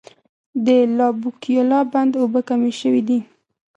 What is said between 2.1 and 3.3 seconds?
اوبه کمې شوي دي.